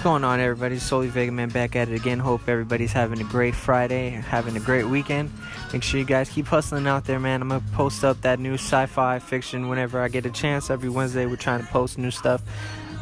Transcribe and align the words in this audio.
What's 0.00 0.06
going 0.06 0.24
on, 0.24 0.40
everybody? 0.40 0.78
Solely 0.78 1.08
Vega 1.08 1.30
Man 1.30 1.50
back 1.50 1.76
at 1.76 1.90
it 1.90 1.94
again. 1.94 2.20
Hope 2.20 2.48
everybody's 2.48 2.90
having 2.90 3.20
a 3.20 3.24
great 3.24 3.54
Friday, 3.54 4.08
having 4.08 4.56
a 4.56 4.60
great 4.60 4.86
weekend. 4.86 5.30
Make 5.74 5.82
sure 5.82 6.00
you 6.00 6.06
guys 6.06 6.30
keep 6.30 6.46
hustling 6.46 6.86
out 6.86 7.04
there, 7.04 7.20
man. 7.20 7.42
I'm 7.42 7.50
gonna 7.50 7.62
post 7.74 8.02
up 8.02 8.18
that 8.22 8.40
new 8.40 8.54
sci-fi 8.54 9.18
fiction 9.18 9.68
whenever 9.68 10.00
I 10.00 10.08
get 10.08 10.24
a 10.24 10.30
chance. 10.30 10.70
Every 10.70 10.88
Wednesday, 10.88 11.26
we're 11.26 11.36
trying 11.36 11.60
to 11.60 11.66
post 11.66 11.98
new 11.98 12.10
stuff. 12.10 12.40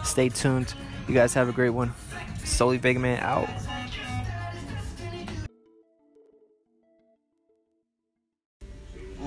Stay 0.02 0.28
tuned. 0.28 0.74
You 1.06 1.14
guys 1.14 1.32
have 1.34 1.48
a 1.48 1.52
great 1.52 1.70
one. 1.70 1.94
Solely 2.42 2.78
Vega 2.78 2.98
Man 2.98 3.20
out. 3.22 3.48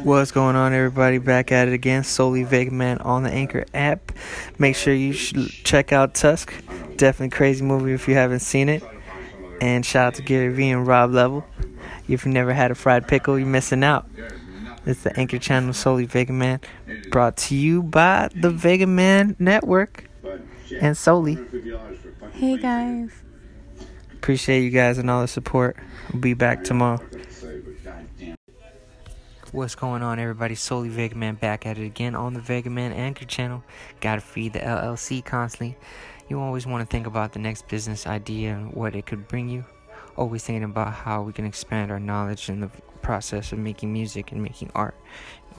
What's 0.03 0.31
going 0.31 0.57
on, 0.57 0.73
everybody? 0.73 1.19
Back 1.19 1.53
at 1.53 1.69
it 1.69 1.73
again. 1.73 2.03
Solely 2.03 2.43
Vega 2.43 2.71
Man 2.71 2.97
on 2.97 3.23
the 3.23 3.31
Anchor 3.31 3.65
app. 3.73 4.11
Make 4.59 4.75
sure 4.75 4.93
you 4.93 5.13
check 5.13 5.93
out 5.93 6.15
Tusk. 6.15 6.53
Definitely 7.01 7.35
crazy 7.35 7.65
movie 7.65 7.93
if 7.93 8.07
you 8.07 8.13
haven't 8.13 8.41
seen 8.41 8.69
it. 8.69 8.83
And 9.59 9.83
shout 9.83 10.05
out 10.05 10.13
to 10.17 10.21
Gary 10.21 10.53
Vee 10.53 10.69
and 10.69 10.85
Rob 10.85 11.09
Level. 11.09 11.43
If 12.07 12.27
you 12.27 12.31
never 12.31 12.53
had 12.53 12.69
a 12.69 12.75
fried 12.75 13.07
pickle, 13.07 13.39
you're 13.39 13.47
missing 13.47 13.83
out. 13.83 14.07
It's 14.85 15.01
the 15.01 15.19
Anchor 15.19 15.39
channel 15.39 15.73
Solely 15.73 16.05
Vega 16.05 16.31
Man, 16.31 16.59
brought 17.09 17.37
to 17.37 17.55
you 17.55 17.81
by 17.81 18.29
the 18.35 18.51
Vega 18.51 18.85
Man 18.85 19.35
Network 19.39 20.11
and 20.79 20.95
Solely. 20.95 21.39
Hey 22.33 22.57
guys. 22.57 23.09
Appreciate 24.13 24.61
you 24.61 24.69
guys 24.69 24.99
and 24.99 25.09
all 25.09 25.21
the 25.21 25.27
support. 25.27 25.77
We'll 26.13 26.21
be 26.21 26.35
back 26.35 26.63
tomorrow. 26.63 26.99
What's 29.51 29.73
going 29.73 30.03
on, 30.03 30.19
everybody? 30.19 30.53
Solely 30.53 30.89
Vega 30.89 31.15
Man 31.15 31.33
back 31.33 31.65
at 31.65 31.79
it 31.79 31.83
again 31.83 32.13
on 32.13 32.35
the 32.35 32.39
Vega 32.41 32.69
Man 32.69 32.91
Anchor 32.91 33.25
channel. 33.25 33.63
Gotta 34.01 34.21
feed 34.21 34.53
the 34.53 34.59
LLC 34.59 35.25
constantly. 35.25 35.79
You 36.31 36.39
always 36.39 36.65
want 36.65 36.81
to 36.81 36.89
think 36.89 37.07
about 37.07 37.33
the 37.33 37.39
next 37.39 37.67
business 37.67 38.07
idea 38.07 38.53
and 38.53 38.71
what 38.71 38.95
it 38.95 39.05
could 39.05 39.27
bring 39.27 39.49
you. 39.49 39.65
Always 40.15 40.45
thinking 40.45 40.63
about 40.63 40.93
how 40.93 41.23
we 41.23 41.33
can 41.33 41.43
expand 41.43 41.91
our 41.91 41.99
knowledge 41.99 42.47
in 42.47 42.61
the 42.61 42.69
process 43.01 43.51
of 43.51 43.59
making 43.59 43.91
music 43.91 44.31
and 44.31 44.41
making 44.41 44.71
art. 44.73 44.95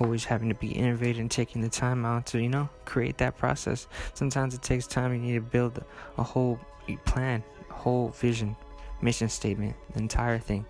Always 0.00 0.24
having 0.24 0.48
to 0.48 0.54
be 0.54 0.68
innovative 0.68 1.20
and 1.20 1.30
taking 1.30 1.60
the 1.60 1.68
time 1.68 2.06
out 2.06 2.24
to, 2.28 2.40
you 2.40 2.48
know, 2.48 2.70
create 2.86 3.18
that 3.18 3.36
process. 3.36 3.86
Sometimes 4.14 4.54
it 4.54 4.62
takes 4.62 4.86
time. 4.86 5.12
You 5.12 5.20
need 5.20 5.34
to 5.34 5.42
build 5.42 5.84
a 6.16 6.22
whole 6.22 6.58
plan, 7.04 7.44
a 7.68 7.74
whole 7.74 8.08
vision, 8.08 8.56
mission 9.02 9.28
statement, 9.28 9.76
the 9.92 9.98
entire 9.98 10.38
thing. 10.38 10.64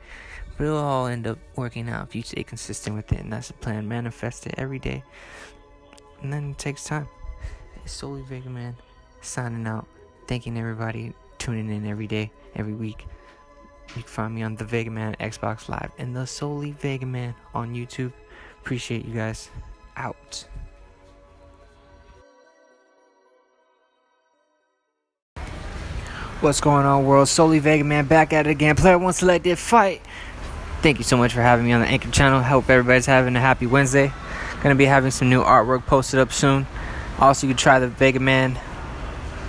But 0.59 0.65
it'll 0.65 0.79
all 0.79 1.07
end 1.07 1.29
up 1.29 1.39
working 1.55 1.89
out 1.89 2.09
if 2.09 2.17
you 2.17 2.23
stay 2.23 2.43
consistent 2.43 2.97
with 2.97 3.13
it, 3.13 3.21
and 3.21 3.33
that's 3.33 3.47
the 3.47 3.55
plan. 3.55 3.87
Manifest 3.87 4.49
it 4.49 4.55
every 4.59 4.81
day, 4.81 5.05
and 6.23 6.33
then 6.33 6.51
it 6.51 6.59
takes 6.59 6.83
time. 6.83 7.07
It's 7.85 7.93
solely 7.93 8.23
Vega 8.23 8.51
Man 8.51 8.75
signing 9.23 9.67
out. 9.67 9.87
Thanking 10.29 10.59
everybody 10.59 11.13
tuning 11.39 11.71
in 11.71 11.87
every 11.87 12.07
day, 12.07 12.31
every 12.55 12.75
week. 12.75 13.07
You 13.89 13.95
can 13.95 14.03
find 14.05 14.35
me 14.35 14.43
on 14.43 14.57
the 14.57 14.65
Vega 14.65 14.91
Man 14.91 15.17
Xbox 15.21 15.69
Live 15.69 15.91
and 15.99 16.15
the 16.15 16.27
Solely 16.27 16.73
Vega 16.73 17.07
Man 17.07 17.35
on 17.55 17.75
YouTube. 17.75 18.13
Appreciate 18.61 19.05
you 19.05 19.15
guys. 19.15 19.51
Out. 19.97 20.47
What's 26.41 26.61
going 26.61 26.87
on, 26.87 27.05
world? 27.05 27.29
Solely 27.29 27.59
Vega 27.59 27.85
Man 27.85 28.07
back 28.07 28.33
at 28.33 28.47
it 28.47 28.51
again. 28.51 28.75
Player 28.75 28.99
one 28.99 29.13
selected 29.13 29.59
fight. 29.59 30.01
Thank 30.81 30.99
you 30.99 31.05
so 31.05 31.17
much 31.17 31.33
for 31.33 31.41
having 31.43 31.67
me 31.67 31.73
on 31.73 31.81
the 31.81 31.87
Anchor 31.87 32.11
channel. 32.11 32.43
Hope 32.43 32.69
everybody's 32.69 33.07
having 33.07 33.37
a 33.37 33.41
happy 33.41 33.67
Wednesday. 33.67 34.13
Gonna 34.63 34.75
be 34.75 34.87
having 34.87 35.11
some 35.11 35.29
new 35.29 35.43
artwork 35.43 35.87
posted 35.87 36.19
up 36.19 36.33
soon. 36.33 36.67
Also, 37.19 37.47
you 37.47 37.53
can 37.53 37.59
try 37.59 37.79
the 37.79 37.89
Vega 37.89 38.19
Man 38.19 38.59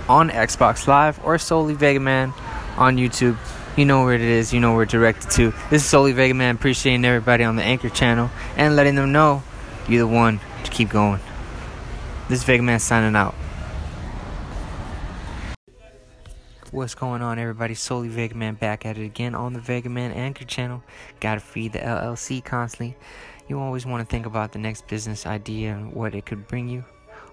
on 0.08 0.30
Xbox 0.30 0.86
Live 0.86 1.22
or 1.24 1.38
Solely 1.38 1.74
Vega 1.74 2.00
Man 2.00 2.32
on 2.76 2.96
YouTube. 2.96 3.36
You 3.76 3.84
know 3.84 4.04
where 4.04 4.14
it 4.14 4.20
is, 4.20 4.52
you 4.52 4.60
know 4.60 4.74
where 4.74 4.84
it's 4.84 4.92
directed 4.92 5.30
to. 5.32 5.52
This 5.70 5.82
is 5.82 5.88
Solely 5.88 6.12
Vega 6.12 6.34
Man, 6.34 6.54
appreciating 6.54 7.04
everybody 7.04 7.44
on 7.44 7.56
the 7.56 7.62
Anchor 7.62 7.88
channel 7.88 8.30
and 8.56 8.76
letting 8.76 8.94
them 8.94 9.12
know 9.12 9.42
you're 9.88 10.06
the 10.06 10.06
one 10.06 10.40
to 10.64 10.70
keep 10.70 10.90
going. 10.90 11.20
This 12.28 12.38
is 12.38 12.44
Vega 12.44 12.62
Man 12.62 12.78
signing 12.78 13.16
out. 13.16 13.34
What's 16.70 16.94
going 16.94 17.22
on, 17.22 17.38
everybody? 17.38 17.74
Solely 17.74 18.08
Vega 18.08 18.34
Man 18.34 18.54
back 18.54 18.84
at 18.84 18.98
it 18.98 19.04
again 19.04 19.34
on 19.34 19.52
the 19.52 19.60
Vega 19.60 19.88
Man 19.88 20.10
Anchor 20.12 20.44
channel. 20.44 20.82
Gotta 21.20 21.40
feed 21.40 21.72
the 21.72 21.78
LLC 21.78 22.44
constantly. 22.44 22.96
You 23.48 23.60
always 23.60 23.84
want 23.84 24.00
to 24.00 24.10
think 24.10 24.26
about 24.26 24.52
the 24.52 24.58
next 24.58 24.86
business 24.88 25.26
idea 25.26 25.72
and 25.74 25.92
what 25.92 26.14
it 26.14 26.26
could 26.26 26.48
bring 26.48 26.68
you. 26.68 26.84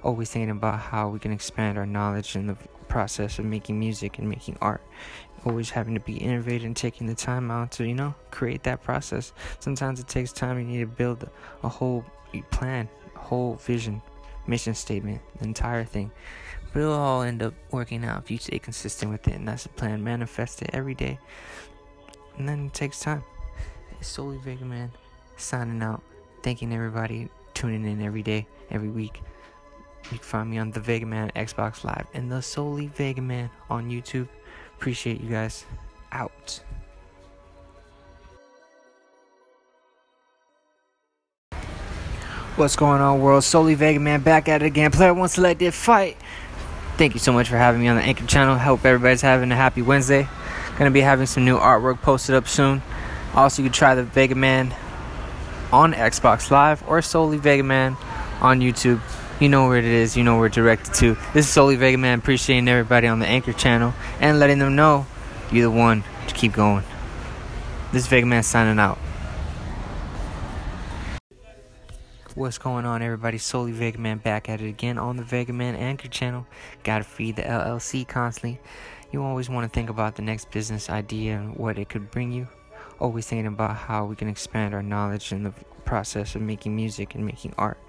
Always 0.04 0.32
thinking 0.32 0.50
about 0.50 0.80
how 0.80 1.10
we 1.10 1.20
can 1.20 1.32
expand 1.32 1.78
our 1.78 1.86
knowledge 1.86 2.36
in 2.36 2.48
the 2.48 2.58
process 2.88 3.40
of 3.40 3.46
making 3.46 3.80
music 3.80 4.18
and 4.18 4.28
making 4.28 4.58
art. 4.62 4.82
Always 5.46 5.70
having 5.70 5.94
to 5.94 6.00
be 6.00 6.18
innovative 6.18 6.66
and 6.66 6.76
taking 6.76 7.08
the 7.08 7.16
time 7.16 7.50
out 7.52 7.72
to, 7.74 7.88
you 7.88 7.96
know, 7.96 8.14
create 8.32 8.64
that 8.64 8.84
process. 8.84 9.34
Sometimes 9.60 10.00
it 10.00 10.08
takes 10.08 10.32
time. 10.32 10.60
You 10.60 10.66
need 10.66 10.80
to 10.80 10.88
build 10.88 11.30
a 11.64 11.70
whole 11.70 12.06
plan, 12.52 12.90
a 13.16 13.20
whole 13.20 13.56
vision, 13.56 14.02
mission 14.48 14.76
statement, 14.76 15.22
the 15.38 15.46
entire 15.46 15.84
thing. 15.84 16.12
But 16.74 16.82
it'll 16.82 16.94
all 16.94 17.22
end 17.22 17.44
up 17.44 17.54
working 17.72 18.06
out 18.06 18.24
if 18.24 18.32
you 18.32 18.38
stay 18.38 18.60
consistent 18.60 19.12
with 19.12 19.28
it, 19.28 19.36
and 19.36 19.48
that's 19.48 19.64
the 19.64 19.70
plan. 19.70 20.04
Manifest 20.04 20.62
it 20.62 20.70
every 20.74 20.94
day, 20.94 21.20
and 22.38 22.48
then 22.48 22.68
it 22.68 22.74
takes 22.74 23.00
time. 23.00 23.24
It's 24.00 24.08
solely 24.08 24.38
Vega 24.38 24.66
Man 24.66 24.92
signing 25.38 25.82
out. 25.84 26.02
Thanking 26.44 26.74
everybody 26.74 27.30
tuning 27.54 27.86
in 27.86 28.02
every 28.02 28.24
day, 28.24 28.48
every 28.70 28.90
week. 28.90 29.22
You 30.06 30.18
can 30.18 30.20
find 30.20 30.50
me 30.50 30.58
on 30.58 30.72
the 30.72 30.80
Vega 30.80 31.06
Man 31.06 31.32
Xbox 31.36 31.84
Live 31.84 32.06
and 32.14 32.32
the 32.32 32.42
Solely 32.42 32.88
Vega 32.88 33.22
Man 33.22 33.50
on 33.70 33.90
YouTube. 33.90 34.28
Appreciate 34.78 35.22
you 35.22 35.30
guys. 35.30 35.66
Out. 36.12 36.60
What's 42.58 42.76
going 42.76 43.02
on, 43.02 43.22
world? 43.22 43.46
Solely 43.46 43.76
Vega 43.76 44.00
Man 44.00 44.22
back 44.22 44.50
at 44.50 44.62
it 44.62 44.66
again. 44.66 44.92
Player 44.92 45.14
one 45.14 45.30
selected 45.30 45.74
fight. 45.74 46.18
Thank 46.98 47.14
you 47.14 47.20
so 47.20 47.32
much 47.32 47.48
for 47.48 47.58
having 47.58 47.82
me 47.82 47.88
on 47.88 47.96
the 47.96 48.02
Anchor 48.02 48.26
channel. 48.26 48.58
Hope 48.58 48.86
everybody's 48.86 49.22
having 49.22 49.52
a 49.52 49.56
happy 49.56 49.82
Wednesday. 49.82 50.28
Gonna 50.78 50.92
be 50.92 51.02
having 51.02 51.26
some 51.26 51.46
new 51.46 51.58
artwork 51.58 52.02
posted 52.02 52.36
up 52.36 52.48
soon. 52.48 52.82
Also, 53.34 53.62
you 53.62 53.70
can 53.70 53.74
try 53.74 53.96
the 53.96 54.04
Vega 54.04 54.36
Man 54.36 54.76
on 55.72 55.94
Xbox 55.94 56.52
Live 56.52 56.84
or 56.88 57.02
Solely 57.02 57.38
Vega 57.38 57.64
Man 57.64 57.96
on 58.42 58.60
YouTube. 58.60 59.00
You 59.42 59.50
know 59.50 59.68
where 59.68 59.80
it 59.80 59.86
is, 59.86 60.16
you 60.16 60.24
know 60.24 60.38
where 60.38 60.46
it's 60.46 60.54
directed 60.54 60.94
to. 60.94 61.16
This 61.34 61.48
is 61.48 61.52
Solely 61.52 61.76
Vega 61.76 61.98
Man, 61.98 62.20
appreciating 62.20 62.68
everybody 62.68 63.08
on 63.08 63.18
the 63.18 63.26
Anchor 63.26 63.54
channel 63.54 63.92
and 64.20 64.40
letting 64.40 64.60
them 64.60 64.76
know 64.76 65.08
you're 65.52 65.64
the 65.64 65.72
one 65.72 66.04
to 66.28 66.36
keep 66.36 66.54
going. 66.54 66.84
This 67.92 68.04
is 68.04 68.08
Vega 68.08 68.28
Man 68.28 68.44
signing 68.44 68.78
out. 68.78 69.00
What's 72.36 72.60
going 72.60 72.86
on, 72.86 73.02
everybody? 73.02 73.40
Solely 73.40 73.72
Vega 73.72 73.98
Man 73.98 74.20
back 74.20 74.48
at 74.48 74.62
it 74.62 74.68
again 74.68 75.00
on 75.00 75.18
the 75.18 75.24
Vega 75.24 75.54
Man 75.54 75.74
Anchor 75.74 76.08
channel. 76.08 76.46
Gotta 76.84 77.04
feed 77.04 77.36
the 77.36 77.42
LLC 77.42 78.08
constantly. 78.08 78.62
You 79.12 79.24
always 79.24 79.50
want 79.50 79.64
to 79.66 79.70
think 79.74 79.90
about 79.90 80.18
the 80.18 80.22
next 80.22 80.52
business 80.52 80.88
idea 80.88 81.40
and 81.40 81.56
what 81.56 81.80
it 81.80 81.90
could 81.90 82.12
bring 82.12 82.32
you. 82.32 82.48
Always 83.02 83.26
thinking 83.26 83.48
about 83.48 83.76
how 83.76 84.06
we 84.06 84.16
can 84.16 84.28
expand 84.28 84.76
our 84.76 84.84
knowledge 84.84 85.32
in 85.32 85.42
the 85.42 85.54
process 85.86 86.36
of 86.36 86.44
making 86.44 86.76
music 86.76 87.16
and 87.16 87.26
making 87.26 87.56
art. 87.58 87.80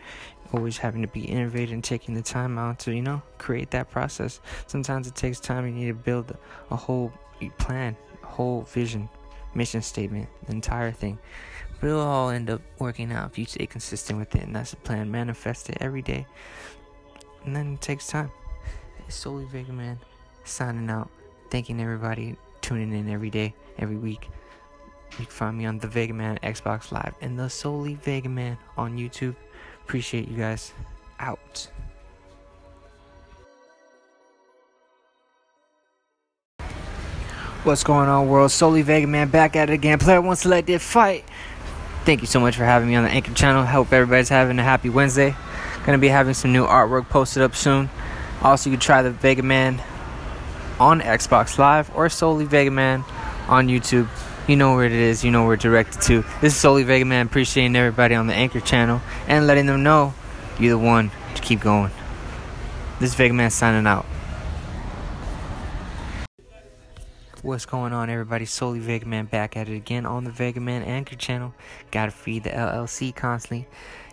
Always 0.54 0.78
having 0.78 1.02
to 1.02 1.08
be 1.08 1.20
innovative 1.20 1.74
and 1.74 1.84
taking 1.84 2.14
the 2.14 2.22
time 2.22 2.58
out 2.58 2.78
to, 2.80 2.94
you 2.94 3.02
know, 3.02 3.20
create 3.36 3.70
that 3.72 3.90
process. 3.90 4.40
Sometimes 4.66 5.06
it 5.06 5.14
takes 5.14 5.38
time. 5.38 5.66
You 5.66 5.72
need 5.72 5.88
to 5.88 5.94
build 5.94 6.34
a 6.70 6.76
whole 6.76 7.12
plan, 7.58 7.94
whole 8.22 8.62
vision, 8.62 9.10
mission 9.54 9.82
statement, 9.82 10.30
the 10.46 10.52
entire 10.52 10.92
thing. 10.92 11.18
But 11.78 11.88
it'll 11.88 12.00
all 12.00 12.30
end 12.30 12.48
up 12.48 12.62
working 12.78 13.12
out 13.12 13.32
if 13.32 13.38
you 13.38 13.44
stay 13.44 13.66
consistent 13.66 14.18
with 14.18 14.34
it, 14.34 14.44
and 14.44 14.56
that's 14.56 14.70
the 14.70 14.76
plan. 14.78 15.10
Manifest 15.10 15.68
it 15.68 15.76
every 15.80 16.00
day, 16.00 16.26
and 17.44 17.54
then 17.54 17.74
it 17.74 17.82
takes 17.82 18.06
time. 18.06 18.30
It's 19.06 19.16
solely 19.16 19.44
Vega 19.44 19.72
Man 19.72 19.98
signing 20.44 20.88
out. 20.88 21.10
Thanking 21.50 21.82
everybody 21.82 22.36
tuning 22.62 22.94
in 22.94 23.10
every 23.10 23.28
day, 23.28 23.54
every 23.78 23.96
week. 23.96 24.30
You 25.18 25.26
can 25.26 25.34
find 25.34 25.58
me 25.58 25.66
on 25.66 25.78
the 25.78 25.86
Vega 25.86 26.14
Man 26.14 26.38
Xbox 26.42 26.90
Live 26.90 27.14
and 27.20 27.38
the 27.38 27.50
Solely 27.50 27.94
Vega 27.96 28.28
Man 28.28 28.56
on 28.78 28.96
YouTube. 28.96 29.36
Appreciate 29.84 30.28
you 30.28 30.36
guys. 30.36 30.72
Out. 31.20 31.68
What's 37.64 37.84
going 37.84 38.08
on, 38.08 38.28
world? 38.28 38.50
Solely 38.50 38.82
Vega 38.82 39.06
Man 39.06 39.28
back 39.28 39.54
at 39.54 39.70
it 39.70 39.74
again. 39.74 39.98
Player 39.98 40.20
one 40.20 40.34
selected 40.34 40.80
fight. 40.80 41.24
Thank 42.04 42.22
you 42.22 42.26
so 42.26 42.40
much 42.40 42.56
for 42.56 42.64
having 42.64 42.88
me 42.88 42.96
on 42.96 43.04
the 43.04 43.10
Anchor 43.10 43.34
channel. 43.34 43.64
Hope 43.64 43.92
everybody's 43.92 44.30
having 44.30 44.58
a 44.58 44.64
happy 44.64 44.88
Wednesday. 44.88 45.36
Gonna 45.84 45.98
be 45.98 46.08
having 46.08 46.34
some 46.34 46.52
new 46.52 46.66
artwork 46.66 47.08
posted 47.08 47.42
up 47.42 47.54
soon. 47.54 47.90
Also, 48.40 48.70
you 48.70 48.76
can 48.76 48.80
try 48.80 49.02
the 49.02 49.10
Vega 49.10 49.42
Man 49.42 49.80
on 50.80 51.00
Xbox 51.00 51.58
Live 51.58 51.94
or 51.94 52.08
Solely 52.08 52.46
Vega 52.46 52.70
Man 52.70 53.04
on 53.46 53.68
YouTube. 53.68 54.08
You 54.48 54.56
know 54.56 54.74
where 54.74 54.84
it 54.84 54.92
is, 54.92 55.22
you 55.22 55.30
know 55.30 55.44
where 55.44 55.54
it's 55.54 55.62
directed 55.62 56.02
to. 56.02 56.24
This 56.40 56.52
is 56.52 56.60
Solely 56.60 56.82
Vega 56.82 57.04
Man, 57.04 57.26
appreciating 57.26 57.76
everybody 57.76 58.16
on 58.16 58.26
the 58.26 58.34
Anchor 58.34 58.58
channel 58.58 59.00
and 59.28 59.46
letting 59.46 59.66
them 59.66 59.84
know 59.84 60.14
you're 60.58 60.76
the 60.76 60.84
one 60.84 61.12
to 61.36 61.42
keep 61.42 61.60
going. 61.60 61.92
This 62.98 63.10
is 63.10 63.14
Vega 63.14 63.32
Man 63.34 63.52
signing 63.52 63.86
out. 63.86 64.04
What's 67.42 67.66
going 67.66 67.92
on, 67.92 68.10
everybody? 68.10 68.44
Solely 68.44 68.80
Vega 68.80 69.06
Man 69.06 69.26
back 69.26 69.56
at 69.56 69.68
it 69.68 69.76
again 69.76 70.06
on 70.06 70.24
the 70.24 70.32
Vega 70.32 70.58
Man 70.58 70.82
Anchor 70.82 71.14
channel. 71.14 71.54
Gotta 71.92 72.10
feed 72.10 72.42
the 72.42 72.50
LLC 72.50 73.14
constantly. 73.14 73.68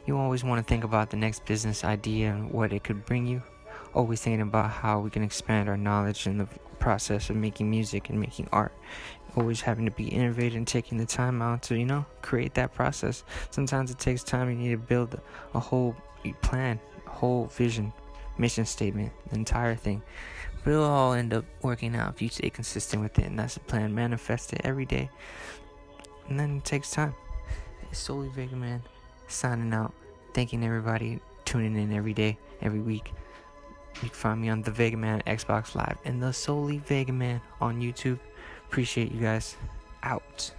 You 0.05 0.19
always 0.19 0.43
want 0.43 0.59
to 0.59 0.63
think 0.63 0.83
about 0.83 1.09
the 1.09 1.17
next 1.17 1.45
business 1.45 1.83
idea 1.83 2.31
and 2.31 2.51
what 2.51 2.71
it 2.71 2.83
could 2.83 3.03
bring 3.03 3.25
you. 3.25 3.41
Always 3.93 4.21
thinking 4.21 4.41
about 4.41 4.69
how 4.69 4.99
we 4.99 5.09
can 5.09 5.23
expand 5.23 5.67
our 5.67 5.77
knowledge 5.77 6.27
in 6.27 6.37
the 6.37 6.47
process 6.79 7.29
of 7.29 7.35
making 7.35 7.69
music 7.69 8.09
and 8.09 8.19
making 8.19 8.47
art. 8.51 8.73
Always 9.35 9.61
having 9.61 9.85
to 9.85 9.91
be 9.91 10.07
innovative 10.07 10.55
and 10.55 10.67
taking 10.67 10.97
the 10.97 11.05
time 11.05 11.41
out 11.41 11.63
to, 11.63 11.77
you 11.77 11.85
know, 11.85 12.05
create 12.21 12.53
that 12.55 12.73
process. 12.73 13.23
Sometimes 13.51 13.91
it 13.91 13.99
takes 13.99 14.23
time. 14.23 14.49
You 14.49 14.55
need 14.55 14.71
to 14.71 14.77
build 14.77 15.19
a 15.53 15.59
whole 15.59 15.95
plan, 16.41 16.79
a 17.05 17.09
whole 17.09 17.45
vision, 17.45 17.93
mission 18.37 18.65
statement, 18.65 19.11
the 19.29 19.35
entire 19.35 19.75
thing. 19.75 20.01
But 20.63 20.71
it'll 20.71 20.83
all 20.83 21.13
end 21.13 21.33
up 21.33 21.45
working 21.61 21.95
out 21.95 22.15
if 22.15 22.21
you 22.21 22.29
stay 22.29 22.49
consistent 22.49 23.01
with 23.01 23.17
it, 23.17 23.25
and 23.25 23.39
that's 23.39 23.53
the 23.53 23.61
plan. 23.61 23.95
Manifest 23.95 24.53
it 24.53 24.61
every 24.63 24.85
day, 24.85 25.09
and 26.27 26.39
then 26.39 26.57
it 26.57 26.65
takes 26.65 26.91
time. 26.91 27.15
It's 27.89 27.99
solely 27.99 28.29
Vega 28.29 28.55
Man 28.55 28.83
signing 29.27 29.73
out. 29.73 29.93
Thanking 30.33 30.63
everybody 30.63 31.19
tuning 31.45 31.75
in 31.75 31.93
every 31.93 32.13
day, 32.13 32.37
every 32.61 32.81
week. 32.81 33.13
You 34.01 34.07
can 34.07 34.15
find 34.15 34.41
me 34.41 34.47
on 34.47 34.61
the 34.61 34.71
Vega 34.71 34.95
Man 34.95 35.21
Xbox 35.27 35.75
Live 35.75 35.97
and 36.05 36.23
the 36.23 36.31
Solely 36.31 36.77
Vega 36.77 37.11
Man 37.11 37.41
on 37.59 37.81
YouTube. 37.81 38.19
Appreciate 38.67 39.11
you 39.11 39.19
guys. 39.19 39.57
Out. 40.03 40.51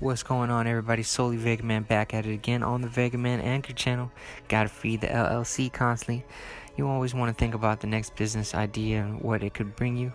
What's 0.00 0.22
going 0.22 0.50
on, 0.50 0.66
everybody? 0.66 1.02
Solely 1.02 1.36
Vega 1.36 1.62
Man 1.62 1.82
back 1.82 2.14
at 2.14 2.24
it 2.24 2.32
again 2.32 2.62
on 2.62 2.80
the 2.80 2.88
Vega 2.88 3.18
Man 3.18 3.40
Anchor 3.40 3.74
channel. 3.74 4.10
Gotta 4.48 4.70
feed 4.70 5.02
the 5.02 5.08
LLC 5.08 5.70
constantly. 5.70 6.24
You 6.78 6.88
always 6.88 7.14
want 7.14 7.28
to 7.28 7.38
think 7.38 7.54
about 7.54 7.80
the 7.80 7.86
next 7.86 8.16
business 8.16 8.54
idea 8.54 9.02
and 9.02 9.20
what 9.20 9.42
it 9.42 9.52
could 9.52 9.76
bring 9.76 9.98
you. 9.98 10.10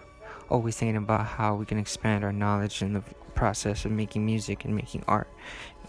Always 0.50 0.75
thinking 0.75 0.98
about 0.98 1.28
how 1.28 1.54
we 1.54 1.66
can 1.66 1.78
expand 1.78 2.24
our 2.24 2.34
knowledge 2.34 2.81
in 2.81 2.94
the 2.94 3.04
process 3.38 3.86
of 3.86 3.92
making 3.92 4.25
music 4.25 4.66
and 4.66 4.75
making 4.75 5.04
art. 5.07 5.30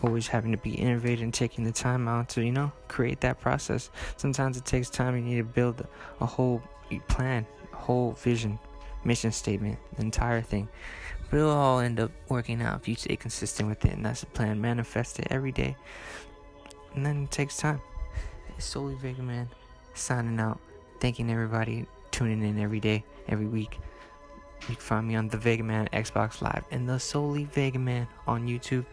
Always 0.02 0.28
having 0.28 0.52
to 0.52 0.58
be 0.58 0.74
innovative 0.74 1.22
and 1.22 1.34
taking 1.34 1.64
the 1.64 1.72
time 1.72 2.06
out 2.06 2.28
to, 2.30 2.44
you 2.44 2.52
know, 2.52 2.70
create 2.86 3.20
that 3.22 3.40
process. 3.40 3.90
Sometimes 4.16 4.56
it 4.56 4.64
takes 4.64 4.90
time. 4.90 5.16
You 5.16 5.22
need 5.22 5.38
to 5.38 5.44
build 5.44 5.84
a 6.20 6.26
whole 6.26 6.62
plan, 7.08 7.46
whole 7.72 8.12
vision, 8.12 8.60
mission 9.02 9.32
statement, 9.32 9.78
the 9.96 10.02
entire 10.02 10.42
thing. 10.42 10.68
But 11.30 11.38
it'll 11.38 11.50
all 11.50 11.80
end 11.80 11.98
up 11.98 12.12
working 12.28 12.62
out 12.62 12.80
if 12.80 12.88
you 12.88 12.94
stay 12.94 13.16
consistent 13.16 13.68
with 13.68 13.84
it, 13.84 13.94
and 13.94 14.04
that's 14.04 14.20
the 14.20 14.26
plan. 14.26 14.60
Manifest 14.60 15.18
it 15.18 15.26
every 15.30 15.52
day, 15.52 15.76
and 16.94 17.04
then 17.04 17.24
it 17.24 17.30
takes 17.30 17.56
time. 17.56 17.80
It's 18.56 18.66
solely 18.66 18.94
Vega 18.94 19.22
Man 19.22 19.48
signing 19.94 20.38
out. 20.38 20.60
Thanking 21.00 21.30
everybody 21.30 21.86
tuning 22.10 22.42
in 22.42 22.58
every 22.58 22.80
day, 22.80 23.04
every 23.28 23.46
week. 23.46 23.78
You 24.62 24.74
can 24.74 24.76
find 24.76 25.08
me 25.08 25.14
on 25.14 25.28
the 25.28 25.38
Vega 25.38 25.62
Man 25.62 25.88
Xbox 25.92 26.42
Live 26.42 26.64
and 26.70 26.88
the 26.88 26.98
Solely 26.98 27.44
Vega 27.44 27.78
Man 27.78 28.06
on 28.26 28.46
YouTube. 28.46 28.84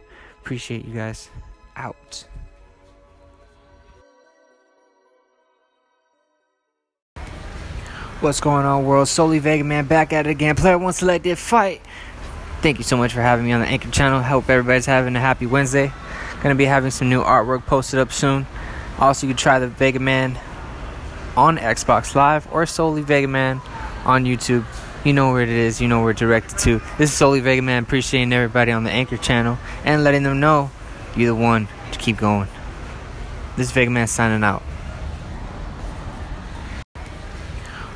Appreciate 0.41 0.85
you 0.85 0.93
guys. 0.93 1.29
Out. 1.75 2.25
What's 8.21 8.39
going 8.39 8.65
on, 8.65 8.85
world? 8.85 9.09
Solely 9.09 9.39
Vega 9.39 9.63
Man 9.63 9.85
back 9.85 10.13
at 10.13 10.25
it 10.25 10.29
again. 10.29 10.55
Player 10.55 10.77
one 10.77 10.93
selected 10.93 11.37
fight. 11.37 11.81
Thank 12.61 12.77
you 12.77 12.83
so 12.83 12.95
much 12.95 13.13
for 13.13 13.21
having 13.21 13.45
me 13.45 13.51
on 13.51 13.59
the 13.59 13.67
Anchor 13.67 13.91
channel. 13.91 14.21
Hope 14.21 14.49
everybody's 14.49 14.85
having 14.85 15.15
a 15.15 15.19
happy 15.19 15.45
Wednesday. 15.45 15.91
Gonna 16.41 16.55
be 16.55 16.65
having 16.65 16.91
some 16.91 17.09
new 17.09 17.21
artwork 17.21 17.65
posted 17.65 17.99
up 17.99 18.11
soon. 18.11 18.47
Also, 18.97 19.27
you 19.27 19.33
can 19.33 19.37
try 19.37 19.59
the 19.59 19.67
Vega 19.67 19.99
Man 19.99 20.39
on 21.35 21.57
Xbox 21.57 22.15
Live 22.15 22.47
or 22.53 22.65
Solely 22.65 23.01
Vega 23.01 23.27
Man 23.27 23.61
on 24.05 24.23
YouTube. 24.23 24.63
You 25.05 25.13
know 25.13 25.31
where 25.31 25.43
it 25.43 25.49
is, 25.49 25.79
you 25.79 25.87
know 25.87 26.01
where 26.01 26.09
it's 26.09 26.19
directed 26.19 26.57
to. 26.61 26.81
This 26.97 27.11
is 27.11 27.13
Solely 27.15 27.39
Vega 27.39 27.61
Man, 27.61 27.83
appreciating 27.83 28.33
everybody 28.33 28.71
on 28.71 28.83
the 28.83 28.89
Anchor 28.89 29.17
channel 29.17 29.59
and 29.83 30.03
letting 30.03 30.23
them 30.23 30.39
know 30.39 30.71
you're 31.15 31.27
the 31.27 31.35
one 31.35 31.67
to 31.91 31.99
keep 31.99 32.17
going. 32.17 32.47
This 33.55 33.67
is 33.67 33.71
Vega 33.71 33.91
Man 33.91 34.07
signing 34.07 34.43
out. 34.43 34.63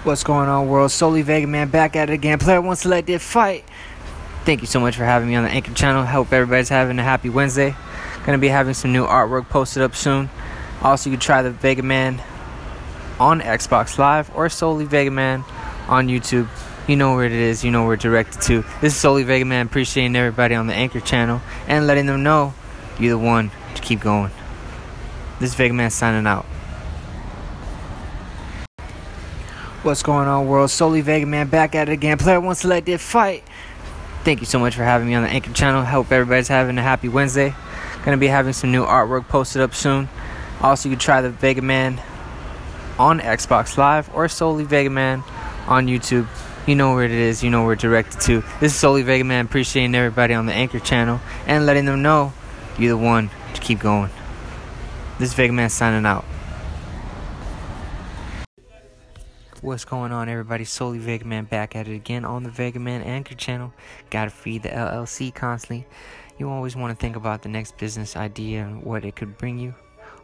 What's 0.04 0.24
going 0.24 0.50
on, 0.50 0.68
world? 0.68 0.92
Solely 0.92 1.24
Vega 1.24 1.48
Man 1.48 1.70
back 1.70 1.96
at 1.96 2.12
it 2.12 2.14
again. 2.14 2.38
Player 2.38 2.62
one 2.62 2.76
selected 2.76 3.22
fight. 3.24 3.66
Thank 4.46 4.62
you 4.62 4.68
so 4.68 4.80
much 4.80 4.96
for 4.96 5.04
having 5.04 5.30
me 5.30 5.36
on 5.36 5.44
the 5.44 5.50
Anchor 5.50 5.74
channel. 5.74 6.06
Hope 6.06 6.32
everybody's 6.32 6.70
having 6.70 7.00
a 7.00 7.04
happy 7.04 7.30
Wednesday. 7.30 7.76
Gonna 8.24 8.38
be 8.38 8.50
having 8.50 8.76
some 8.76 8.94
new 8.94 9.08
artwork 9.08 9.50
posted 9.50 9.82
up 9.82 9.96
soon. 9.96 10.30
Also, 10.84 11.10
you 11.10 11.16
can 11.16 11.22
try 11.22 11.42
the 11.42 11.50
Vega 11.50 11.82
Man 11.82 12.22
on 13.20 13.42
Xbox 13.42 13.98
Live 13.98 14.30
or 14.36 14.48
Solely 14.48 14.86
Vega 14.86 15.10
Man 15.10 15.44
on 15.88 16.08
YouTube. 16.08 16.48
You 16.90 16.96
know 16.96 17.14
where 17.14 17.26
it 17.26 17.34
is, 17.34 17.64
you 17.64 17.70
know 17.70 17.86
where 17.86 17.94
it's 17.94 18.02
directed 18.02 18.42
to. 18.42 18.64
This 18.82 18.96
is 18.96 19.00
Solely 19.00 19.22
Vega 19.22 19.46
Man, 19.46 19.68
appreciating 19.68 20.16
everybody 20.16 20.56
on 20.56 20.66
the 20.66 20.74
Anchor 20.74 21.00
channel 21.00 21.40
and 21.68 21.86
letting 21.86 22.08
them 22.08 22.24
know 22.24 22.56
you're 22.98 23.12
the 23.12 23.24
one 23.24 23.52
to 23.76 23.82
keep 23.84 24.00
going. 24.00 24.32
This 25.40 25.52
is 25.52 25.56
Vega 25.56 25.72
Man 25.72 25.92
signing 25.92 26.26
out. 26.26 26.46
What's 29.84 30.02
going 30.02 30.28
on, 30.28 30.48
world? 30.48 30.72
Solely 30.72 31.02
Vega 31.02 31.28
Man 31.28 31.48
back 31.48 31.76
at 31.76 31.90
it 31.90 31.92
again. 31.92 32.18
Player 32.18 32.40
one 32.40 32.56
selected 32.56 33.00
fight. 33.00 33.44
Thank 34.24 34.40
you 34.40 34.48
so 34.48 34.58
much 34.58 34.76
for 34.76 34.84
having 34.84 35.08
me 35.08 35.14
on 35.14 35.22
the 35.22 35.30
Anchor 35.30 35.54
channel. 35.54 35.86
Hope 35.86 36.12
everybody's 36.12 36.48
having 36.48 36.76
a 36.80 36.82
happy 36.82 37.08
Wednesday. 37.08 37.54
Gonna 38.04 38.18
be 38.18 38.26
having 38.26 38.54
some 38.54 38.72
new 38.72 38.84
artwork 38.84 39.28
posted 39.28 39.62
up 39.62 39.76
soon. 39.76 40.10
Also, 40.60 40.90
you 40.90 40.96
can 40.96 41.00
try 41.00 41.22
the 41.22 41.30
Vega 41.30 41.62
Man 41.62 42.02
on 42.98 43.20
Xbox 43.20 43.78
Live 43.78 44.10
or 44.16 44.28
Solely 44.28 44.64
Vega 44.64 44.90
Man 44.90 45.24
on 45.68 45.86
YouTube. 45.86 46.28
You 46.70 46.76
know 46.76 46.94
where 46.94 47.04
it 47.04 47.10
is, 47.10 47.44
you 47.44 47.50
know 47.50 47.64
where 47.64 47.74
it's 47.74 47.82
directed 47.82 48.22
to. 48.22 48.44
This 48.60 48.74
is 48.74 48.80
Solely 48.80 49.02
Vega 49.02 49.24
Man, 49.24 49.46
appreciating 49.46 49.96
everybody 49.96 50.36
on 50.36 50.46
the 50.46 50.54
Anchor 50.54 50.78
channel 50.78 51.20
and 51.48 51.66
letting 51.66 51.86
them 51.86 52.04
know 52.04 52.32
you're 52.78 52.96
the 52.96 53.04
one 53.04 53.32
to 53.56 53.60
keep 53.60 53.80
going. 53.80 54.12
This 55.18 55.30
is 55.30 55.34
Vega 55.34 55.52
Man 55.52 55.72
signing 55.72 56.06
out. 56.06 56.26
What's 59.62 59.84
going 59.84 60.12
on, 60.12 60.30
everybody? 60.30 60.64
Solely 60.64 61.00
Vega 61.00 61.26
Man 61.26 61.46
back 61.46 61.76
at 61.76 61.88
it 61.88 61.96
again 61.96 62.24
on 62.24 62.44
the 62.44 62.52
Vega 62.52 62.78
Man 62.78 63.02
Anchor 63.02 63.34
channel. 63.34 63.74
Gotta 64.12 64.30
feed 64.30 64.62
the 64.62 64.70
LLC 64.70 65.34
constantly. 65.34 65.88
You 66.38 66.52
always 66.52 66.76
want 66.76 66.92
to 66.92 66.96
think 66.96 67.16
about 67.16 67.42
the 67.42 67.50
next 67.50 67.80
business 67.80 68.16
idea 68.16 68.62
and 68.62 68.84
what 68.84 69.06
it 69.06 69.16
could 69.16 69.40
bring 69.40 69.58
you. 69.58 69.74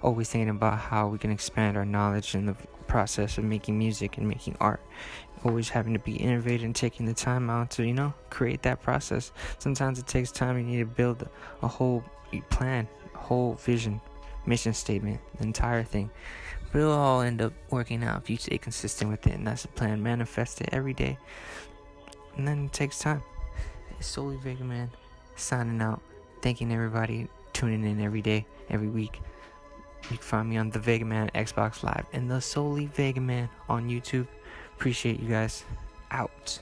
Always 0.04 0.30
thinking 0.30 0.50
about 0.50 0.78
how 0.78 1.08
we 1.08 1.18
can 1.18 1.32
expand 1.32 1.76
our 1.76 1.86
knowledge 1.86 2.36
in 2.36 2.46
the 2.46 2.56
process 2.88 3.40
of 3.40 3.44
making 3.44 3.80
music 3.80 4.20
and 4.20 4.28
making 4.28 4.56
art. 4.60 4.80
Always 5.44 5.70
having 5.70 5.94
to 5.94 6.00
be 6.00 6.16
innovative 6.16 6.66
and 6.66 6.76
taking 6.76 7.06
the 7.06 7.14
time 7.14 7.50
out 7.50 7.70
to, 7.72 7.86
you 7.86 7.94
know, 7.94 8.14
create 8.30 8.64
that 8.64 8.82
process. 8.82 9.32
Sometimes 9.60 10.00
it 10.00 10.08
takes 10.08 10.32
time. 10.32 10.58
You 10.58 10.64
need 10.64 10.80
to 10.80 10.86
build 10.86 11.28
a 11.62 11.68
whole 11.68 12.04
plan, 12.50 12.88
a 13.14 13.18
whole 13.18 13.54
vision, 13.54 14.02
mission 14.46 14.74
statement, 14.74 15.20
the 15.38 15.44
entire 15.44 15.84
thing. 15.84 16.10
But 16.72 16.80
it'll 16.80 16.94
all 16.94 17.22
end 17.22 17.42
up 17.42 17.54
working 17.70 18.04
out 18.04 18.24
if 18.24 18.30
you 18.30 18.38
stay 18.38 18.58
consistent 18.58 19.12
with 19.12 19.26
it, 19.28 19.34
and 19.34 19.46
that's 19.46 19.62
the 19.62 19.68
plan. 19.70 20.02
Manifest 20.02 20.62
it 20.62 20.70
every 20.72 20.94
day, 20.94 21.18
and 22.38 22.48
then 22.48 22.66
it 22.66 22.74
takes 22.74 23.00
time. 23.00 23.22
It's 23.98 24.08
solely 24.08 24.38
Vega 24.38 24.64
Man 24.64 24.90
signing 25.36 25.82
out. 25.82 26.02
Thanking 26.42 26.72
everybody 26.72 27.28
tuning 27.54 27.86
in 27.86 28.02
every 28.02 28.22
day, 28.22 28.46
every 28.70 28.90
week. 28.90 29.22
You 30.04 30.10
can 30.10 30.18
find 30.18 30.50
me 30.50 30.58
on 30.58 30.70
the 30.70 30.80
Vega 30.80 31.06
Man 31.06 31.32
Xbox 31.34 31.82
Live 31.82 32.06
and 32.14 32.30
the 32.30 32.42
Solely 32.42 32.88
Vega 32.88 33.22
Man 33.22 33.50
on 33.70 33.90
YouTube. 33.90 34.28
Appreciate 34.78 35.20
you 35.20 35.30
guys. 35.30 35.64
Out. 36.12 36.60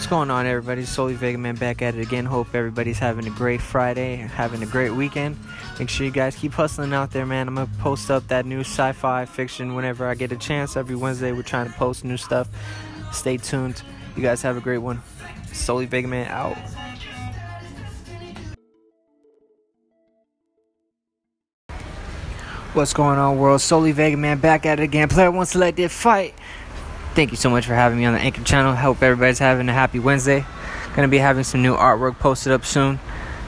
What's 0.00 0.06
going 0.06 0.30
on, 0.30 0.46
everybody? 0.46 0.84
Solely 0.84 1.14
Vega 1.14 1.36
Man 1.36 1.56
back 1.56 1.82
at 1.82 1.94
it 1.94 2.00
again. 2.00 2.24
Hope 2.24 2.54
everybody's 2.54 2.98
having 2.98 3.26
a 3.26 3.30
great 3.30 3.60
Friday, 3.60 4.16
having 4.16 4.62
a 4.62 4.66
great 4.66 4.92
weekend. 4.92 5.36
Make 5.78 5.90
sure 5.90 6.06
you 6.06 6.12
guys 6.12 6.36
keep 6.36 6.52
hustling 6.52 6.94
out 6.94 7.10
there, 7.10 7.26
man. 7.26 7.48
I'm 7.48 7.54
gonna 7.54 7.70
post 7.80 8.10
up 8.10 8.26
that 8.28 8.46
new 8.46 8.60
sci-fi 8.60 9.26
fiction 9.26 9.74
whenever 9.74 10.06
I 10.06 10.14
get 10.14 10.32
a 10.32 10.36
chance. 10.36 10.76
Every 10.76 10.96
Wednesday, 10.96 11.32
we're 11.32 11.42
trying 11.42 11.66
to 11.66 11.72
post 11.74 12.04
new 12.04 12.16
stuff. 12.16 12.48
Stay 13.12 13.36
tuned. 13.36 13.82
You 14.16 14.22
guys 14.22 14.40
have 14.42 14.56
a 14.56 14.60
great 14.60 14.78
one. 14.78 15.02
Solely 15.52 15.86
Vega 15.86 16.08
Man 16.08 16.28
out. 16.28 16.56
What's 22.72 22.92
going 22.92 23.18
on, 23.18 23.36
world? 23.36 23.60
Solely 23.60 23.90
Vega 23.90 24.16
Man 24.16 24.38
back 24.38 24.64
at 24.64 24.78
it 24.78 24.84
again. 24.84 25.08
Player 25.08 25.28
one 25.32 25.44
selected 25.44 25.90
fight. 25.90 26.34
Thank 27.16 27.32
you 27.32 27.36
so 27.36 27.50
much 27.50 27.66
for 27.66 27.74
having 27.74 27.98
me 27.98 28.04
on 28.04 28.14
the 28.14 28.20
Anchor 28.20 28.44
channel. 28.44 28.76
Hope 28.76 29.02
everybody's 29.02 29.40
having 29.40 29.68
a 29.68 29.72
happy 29.72 29.98
Wednesday. 29.98 30.46
Gonna 30.94 31.08
be 31.08 31.18
having 31.18 31.42
some 31.42 31.62
new 31.62 31.74
artwork 31.74 32.20
posted 32.20 32.52
up 32.52 32.64
soon. 32.64 33.00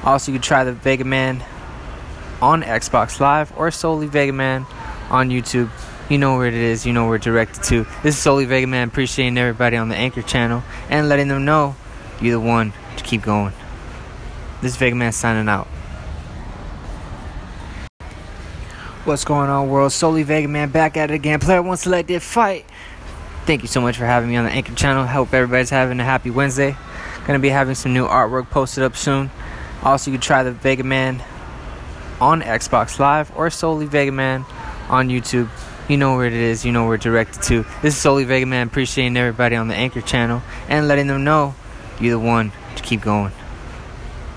Also, 0.03 0.33
you 0.33 0.39
can 0.39 0.43
try 0.43 0.65
the 0.65 0.73
Vega 0.73 1.05
Man 1.05 1.41
on 2.41 2.65
Xbox 2.65 3.21
Live 3.21 3.57
or 3.57 3.71
Solely 3.71 4.09
Vega 4.09 4.33
Man 4.33 4.67
on 5.09 5.31
YouTube. 5.31 5.71
You 6.09 6.19
know 6.19 6.37
where 6.37 6.49
it 6.49 6.55
is, 6.55 6.85
you 6.85 6.93
know 6.93 7.07
where 7.07 7.15
it's 7.15 7.25
directed 7.25 7.63
to. 7.63 7.87
This 8.03 8.17
is 8.17 8.19
Solely 8.21 8.47
Vega 8.47 8.67
Man, 8.67 8.89
appreciating 8.89 9.39
everybody 9.39 9.77
on 9.77 9.89
the 9.89 9.95
Anchor 9.95 10.23
channel 10.23 10.65
and 10.91 11.09
letting 11.09 11.29
them 11.29 11.45
know 11.45 11.77
you're 12.21 12.33
the 12.33 12.41
one 12.41 12.73
to 12.97 13.05
keep 13.05 13.23
going. 13.23 13.53
This 14.63 14.73
is 14.73 14.77
Vega 14.79 14.97
Man 14.97 15.13
signing 15.13 15.49
out. 15.49 15.69
What's 19.05 19.25
going 19.25 19.51
on, 19.51 19.69
world? 19.69 19.91
Solely 19.91 20.23
Vega 20.23 20.47
Man 20.47 20.71
back 20.71 20.97
at 20.97 21.11
it 21.11 21.15
again. 21.15 21.41
Player 21.41 21.61
one 21.61 21.77
selected 21.77 22.23
fight. 22.23 22.65
Thank 23.47 23.63
you 23.63 23.69
so 23.69 23.81
much 23.81 23.97
for 23.97 24.07
having 24.07 24.31
me 24.31 24.37
on 24.37 24.45
the 24.45 24.53
Anchor 24.53 24.77
channel. 24.77 25.05
Hope 25.05 25.35
everybody's 25.35 25.71
having 25.71 25.99
a 25.99 26.05
happy 26.05 26.31
Wednesday. 26.31 26.77
Gonna 27.27 27.41
be 27.41 27.49
having 27.49 27.75
some 27.75 27.93
new 27.93 28.07
artwork 28.07 28.49
posted 28.51 28.85
up 28.85 28.97
soon. 28.97 29.33
Also, 29.83 30.13
you 30.13 30.19
can 30.19 30.23
try 30.23 30.45
the 30.45 30.53
Vega 30.53 30.85
Man 30.85 31.21
on 32.21 32.43
Xbox 32.43 33.01
Live 33.01 33.37
or 33.37 33.51
Solely 33.51 33.87
Vega 33.87 34.13
Man 34.13 34.45
on 34.89 35.09
YouTube. 35.09 35.49
You 35.89 35.97
know 35.97 36.15
where 36.15 36.27
it 36.27 36.33
is, 36.33 36.65
you 36.65 36.71
know 36.71 36.87
where 36.87 36.95
it's 36.95 37.03
directed 37.03 37.43
to. 37.43 37.65
This 37.83 37.97
is 37.97 38.01
Solely 38.01 38.23
Vega 38.23 38.47
Man 38.47 38.69
appreciating 38.69 39.17
everybody 39.17 39.57
on 39.57 39.67
the 39.67 39.75
Anchor 39.75 40.01
channel 40.01 40.43
and 40.69 40.87
letting 40.87 41.09
them 41.09 41.25
know 41.25 41.57
you're 42.01 42.13
the 42.13 42.25
one 42.25 42.53
to 42.77 42.83
keep 42.85 43.01
going. 43.01 43.33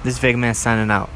This 0.03 0.15
is 0.15 0.19
Vega 0.19 0.39
Man 0.39 0.55
signing 0.55 0.89
out. 0.89 1.11